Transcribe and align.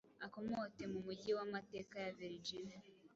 akomote 0.25 0.83
mu 0.91 0.99
mujyi 1.05 1.29
wamateka 1.37 1.95
ya 2.05 2.11
Verigina 2.17 2.75